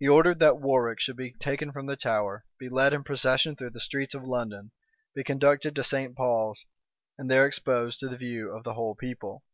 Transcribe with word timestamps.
He 0.00 0.08
ordered 0.08 0.40
that 0.40 0.58
Warwick 0.58 0.98
should 0.98 1.14
be 1.14 1.34
taken 1.34 1.70
from 1.70 1.86
the 1.86 1.94
Tower, 1.94 2.44
be 2.58 2.68
led 2.68 2.92
in 2.92 3.04
procession 3.04 3.54
through 3.54 3.70
the 3.70 3.78
streets 3.78 4.12
of 4.12 4.24
London, 4.24 4.72
be 5.14 5.22
conducted 5.22 5.76
to 5.76 5.84
St. 5.84 6.16
Paul's, 6.16 6.66
and 7.16 7.30
there 7.30 7.46
exposed 7.46 8.00
to 8.00 8.08
the 8.08 8.16
view 8.16 8.50
of 8.50 8.64
the 8.64 8.74
whole 8.74 8.96
people. 8.96 9.44